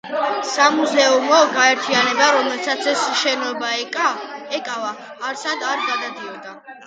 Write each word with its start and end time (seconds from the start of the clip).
სამუზეუმო 0.51 1.41
გაერთიანება, 1.57 2.29
რომელსაც 2.37 2.89
ეს 2.93 3.03
შენობა 3.21 3.69
ეკავა, 3.81 4.95
არსად 5.31 5.67
არ 5.73 5.85
გადადიოდა. 5.91 6.57